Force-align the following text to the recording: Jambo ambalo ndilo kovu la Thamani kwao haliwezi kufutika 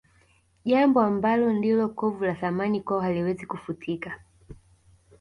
Jambo 0.65 1.01
ambalo 1.01 1.53
ndilo 1.53 1.89
kovu 1.89 2.23
la 2.25 2.35
Thamani 2.35 2.81
kwao 2.81 2.99
haliwezi 2.99 3.45
kufutika 3.45 4.19